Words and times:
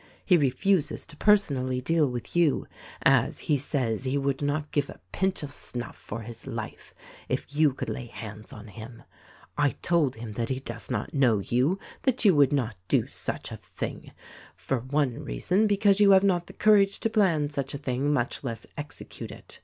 He 0.25 0.35
refuses 0.35 1.05
to 1.05 1.15
personally 1.15 1.79
deal 1.79 2.09
with 2.09 2.35
you, 2.35 2.65
as 3.03 3.41
he 3.41 3.55
says 3.55 4.03
he 4.05 4.17
would 4.17 4.41
not 4.41 4.71
give 4.71 4.89
a 4.89 4.99
pinch 5.11 5.43
of 5.43 5.53
snuff" 5.53 5.95
for 5.95 6.21
his 6.21 6.47
life 6.47 6.95
if 7.29 7.45
you 7.55 7.71
could 7.73 7.87
lay 7.87 8.07
hands 8.07 8.51
on 8.51 8.69
him. 8.69 9.03
I 9.59 9.73
told 9.83 10.15
him 10.15 10.33
that 10.33 10.49
he 10.49 10.59
does 10.59 10.89
not 10.89 11.13
know 11.13 11.37
you, 11.37 11.77
that 12.01 12.25
you 12.25 12.33
would 12.33 12.51
not 12.51 12.77
do 12.87 13.05
such 13.05 13.51
a 13.51 13.57
thing— 13.57 14.11
for 14.65 14.79
one 14.79 15.19
reason, 15.23 15.67
because 15.67 15.99
you 15.99 16.09
have 16.17 16.23
not 16.23 16.47
the 16.47 16.53
courage 16.53 16.99
to 17.01 17.09
plan 17.11 17.49
such 17.51 17.75
a 17.75 17.77
thing— 17.77 18.11
much 18.11 18.43
less 18.43 18.65
execute 18.75 19.29
it. 19.29 19.59